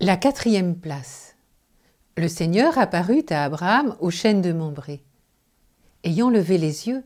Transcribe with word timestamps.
La 0.00 0.16
quatrième 0.16 0.76
place. 0.76 1.34
Le 2.16 2.28
Seigneur 2.28 2.78
apparut 2.78 3.24
à 3.30 3.42
Abraham 3.42 3.96
au 3.98 4.10
chêne 4.10 4.42
de 4.42 4.52
Mambré. 4.52 5.02
Ayant 6.04 6.30
levé 6.30 6.56
les 6.56 6.86
yeux, 6.86 7.02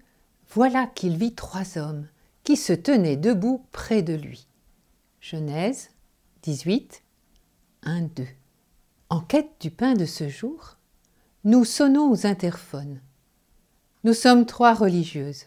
voilà 0.50 0.86
qu'il 0.94 1.16
vit 1.16 1.34
trois 1.34 1.78
hommes 1.78 2.06
qui 2.44 2.54
se 2.58 2.74
tenaient 2.74 3.16
debout 3.16 3.64
près 3.72 4.02
de 4.02 4.12
lui. 4.12 4.46
Genèse 5.22 5.88
18, 6.42 7.02
1, 7.84 8.02
2. 8.02 8.26
En 9.08 9.20
quête 9.20 9.52
du 9.58 9.70
pain 9.70 9.94
de 9.94 10.04
ce 10.04 10.28
jour, 10.28 10.76
nous 11.44 11.64
sonnons 11.64 12.10
aux 12.10 12.26
interphones. 12.26 13.00
Nous 14.04 14.12
sommes 14.12 14.44
trois 14.44 14.74
religieuses. 14.74 15.46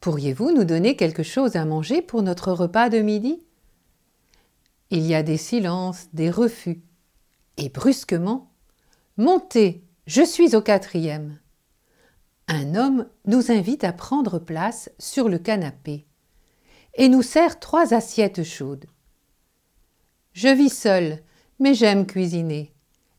Pourriez-vous 0.00 0.52
nous 0.52 0.64
donner 0.64 0.96
quelque 0.96 1.22
chose 1.22 1.56
à 1.56 1.64
manger 1.64 2.02
pour 2.02 2.20
notre 2.20 2.52
repas 2.52 2.90
de 2.90 2.98
midi? 2.98 3.42
Il 4.90 5.06
y 5.06 5.14
a 5.14 5.22
des 5.22 5.36
silences, 5.36 6.06
des 6.12 6.30
refus. 6.30 6.82
Et 7.56 7.68
brusquement, 7.68 8.48
Montez, 9.20 9.82
je 10.06 10.22
suis 10.22 10.54
au 10.54 10.62
quatrième. 10.62 11.40
Un 12.46 12.76
homme 12.76 13.08
nous 13.26 13.50
invite 13.50 13.82
à 13.82 13.92
prendre 13.92 14.38
place 14.38 14.92
sur 15.00 15.28
le 15.28 15.38
canapé 15.38 16.06
et 16.94 17.08
nous 17.08 17.22
sert 17.22 17.58
trois 17.58 17.94
assiettes 17.94 18.44
chaudes. 18.44 18.86
Je 20.34 20.46
vis 20.46 20.72
seul, 20.72 21.18
mais 21.58 21.74
j'aime 21.74 22.06
cuisiner. 22.06 22.72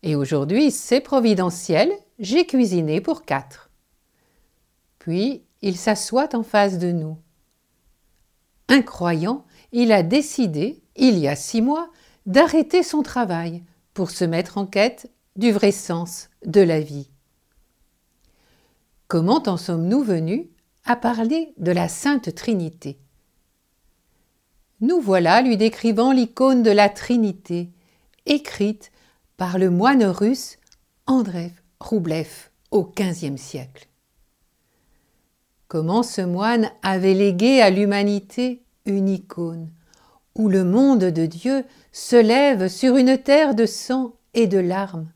Et 0.03 0.15
aujourd'hui, 0.15 0.71
c'est 0.71 1.01
providentiel, 1.01 1.91
j'ai 2.17 2.47
cuisiné 2.47 3.01
pour 3.01 3.25
quatre. 3.25 3.69
Puis 4.99 5.43
il 5.61 5.75
s'assoit 5.75 6.33
en 6.33 6.43
face 6.43 6.79
de 6.79 6.93
nous. 6.93 7.17
Incroyant, 8.69 9.45
il 9.71 9.91
a 9.91 10.03
décidé, 10.03 10.83
il 10.95 11.17
y 11.17 11.27
a 11.27 11.35
six 11.35 11.61
mois, 11.61 11.89
d'arrêter 12.27 12.83
son 12.83 13.01
travail 13.01 13.63
pour 13.95 14.11
se 14.11 14.23
mettre 14.23 14.57
en 14.59 14.67
quête 14.67 15.11
du 15.35 15.51
vrai 15.51 15.71
sens 15.71 16.29
de 16.45 16.61
la 16.61 16.79
vie. 16.79 17.09
Comment 19.07 19.41
en 19.47 19.57
sommes-nous 19.57 20.03
venus 20.03 20.45
à 20.85 20.95
parler 20.95 21.53
de 21.57 21.71
la 21.71 21.87
Sainte 21.87 22.35
Trinité? 22.35 22.99
Nous 24.81 25.01
voilà 25.01 25.41
lui 25.41 25.57
décrivant 25.57 26.11
l'icône 26.11 26.61
de 26.61 26.71
la 26.71 26.89
Trinité, 26.89 27.71
écrite 28.27 28.91
par 29.35 29.57
le 29.57 29.71
moine 29.71 30.03
russe 30.03 30.57
Andrev 31.07 31.51
Roublev 31.79 32.51
au 32.69 32.83
XVe 32.83 33.37
siècle. 33.37 33.87
Comment 35.69 36.01
ce 36.01 36.21
moine 36.21 36.71
avait 36.81 37.13
légué 37.13 37.61
à 37.61 37.69
l'humanité 37.69 38.63
une 38.87 39.07
icône, 39.07 39.69
où 40.33 40.49
le 40.49 40.63
monde 40.63 41.05
de 41.05 41.27
Dieu 41.27 41.63
se 41.91 42.15
lève 42.15 42.69
sur 42.69 42.95
une 42.95 43.19
terre 43.19 43.53
de 43.53 43.67
sang 43.67 44.15
et 44.33 44.47
de 44.47 44.57
larmes, 44.57 45.11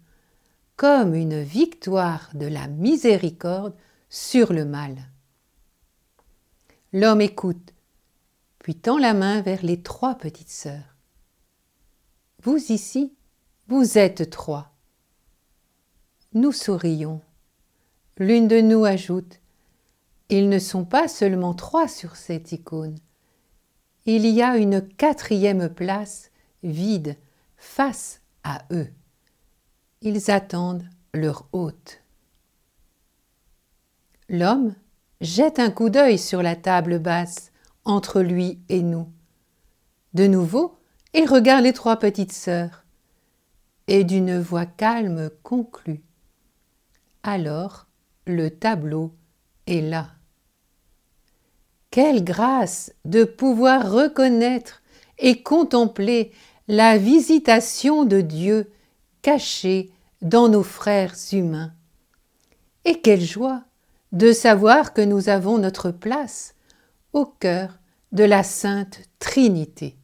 comme 0.75 1.15
une 1.15 1.41
victoire 1.41 2.29
de 2.35 2.45
la 2.45 2.67
miséricorde 2.67 3.73
sur 4.09 4.53
le 4.53 4.63
mal. 4.63 4.95
L'homme 6.91 7.21
écoute, 7.21 7.73
puis 8.59 8.75
tend 8.75 8.99
la 8.99 9.15
main 9.15 9.41
vers 9.41 9.63
les 9.63 9.81
trois 9.81 10.13
petites 10.13 10.51
sœurs. 10.51 10.95
Vous 12.43 12.71
ici, 12.71 13.15
vous 13.69 13.97
êtes 13.97 14.29
trois. 14.29 14.71
Nous 16.35 16.51
sourions. 16.51 17.21
L'une 18.19 18.47
de 18.47 18.61
nous 18.61 18.85
ajoute 18.85 19.39
Ils 20.29 20.49
ne 20.49 20.59
sont 20.59 20.85
pas 20.85 21.07
seulement 21.07 21.53
trois 21.53 21.87
sur 21.87 22.15
cette 22.15 22.51
icône, 22.51 22.97
il 24.05 24.25
y 24.25 24.41
a 24.41 24.57
une 24.57 24.85
quatrième 24.85 25.69
place 25.69 26.31
vide 26.61 27.17
face 27.55 28.21
à 28.43 28.65
eux. 28.71 28.89
Ils 30.01 30.29
attendent 30.29 30.85
leur 31.13 31.47
hôte. 31.53 32.01
L'homme 34.27 34.75
jette 35.21 35.59
un 35.59 35.71
coup 35.71 35.89
d'œil 35.89 36.19
sur 36.19 36.43
la 36.43 36.57
table 36.57 36.99
basse 36.99 37.51
entre 37.85 38.21
lui 38.21 38.59
et 38.67 38.81
nous. 38.81 39.09
De 40.13 40.27
nouveau, 40.27 40.77
il 41.13 41.29
regarde 41.29 41.63
les 41.63 41.73
trois 41.73 41.97
petites 41.97 42.33
sœurs 42.33 42.83
et 43.87 44.03
d'une 44.03 44.39
voix 44.39 44.65
calme 44.65 45.29
conclut. 45.43 46.03
Alors 47.23 47.87
le 48.25 48.49
tableau 48.49 49.13
est 49.67 49.81
là. 49.81 50.09
Quelle 51.91 52.23
grâce 52.23 52.93
de 53.05 53.23
pouvoir 53.23 53.91
reconnaître 53.91 54.81
et 55.19 55.43
contempler 55.43 56.31
la 56.67 56.97
visitation 56.97 58.05
de 58.05 58.21
Dieu 58.21 58.71
cachée 59.21 59.91
dans 60.21 60.47
nos 60.47 60.63
frères 60.63 61.15
humains. 61.31 61.73
Et 62.85 63.01
quelle 63.01 63.21
joie 63.21 63.63
de 64.11 64.31
savoir 64.31 64.93
que 64.93 65.01
nous 65.01 65.29
avons 65.29 65.57
notre 65.57 65.91
place 65.91 66.55
au 67.13 67.25
cœur 67.25 67.79
de 68.11 68.23
la 68.23 68.43
Sainte 68.43 69.01
Trinité. 69.19 69.97